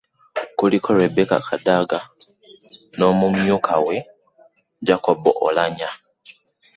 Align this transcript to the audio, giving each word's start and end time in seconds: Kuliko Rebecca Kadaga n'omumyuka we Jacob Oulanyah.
Kuliko 0.57 0.89
Rebecca 0.99 1.37
Kadaga 1.47 1.99
n'omumyuka 2.97 3.75
we 3.85 3.97
Jacob 4.87 5.21
Oulanyah. 5.29 5.93